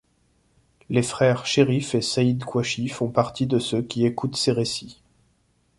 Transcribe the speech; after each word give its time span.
Les 0.89 1.03
frères 1.03 1.45
Chérif 1.45 1.93
et 1.93 2.01
Saïd 2.01 2.43
Kouachi 2.43 2.87
font 2.89 3.09
partie 3.11 3.45
de 3.45 3.59
ceux 3.59 3.83
qui 3.83 4.03
écoutent 4.03 4.35
ses 4.35 4.51
récits. 4.51 4.99